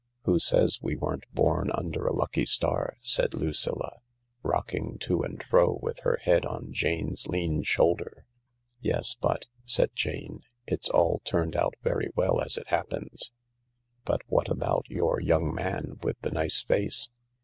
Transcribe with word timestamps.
"Who 0.25 0.39
says 0.39 0.81
we 0.81 0.95
weren't 0.95 1.31
born 1.31 1.69
under 1.75 2.07
a 2.07 2.11
lucky 2.15 2.47
star?" 2.47 2.97
said 3.01 3.35
Lucilla, 3.35 3.99
rocking 4.41 4.97
to 5.01 5.21
and 5.21 5.43
fro 5.47 5.77
with 5.79 5.99
her 5.99 6.17
head 6.23 6.43
on 6.43 6.71
Jane's 6.73 7.27
lean 7.27 7.61
shoulder. 7.61 8.25
"Yes; 8.79 9.13
but," 9.13 9.45
said 9.63 9.91
Jane, 9.93 10.41
"it's 10.65 10.89
all 10.89 11.21
turned 11.23 11.55
out 11.55 11.75
very 11.83 12.09
well 12.15 12.41
as 12.41 12.57
it 12.57 12.69
happens, 12.69 13.31
but 14.03 14.23
what 14.25 14.49
about 14.49 14.89
your 14.89 15.19
young 15.21 15.53
man 15.53 15.99
with 16.01 16.19
the 16.21 16.31
nice 16.31 16.63
face 16.63 17.11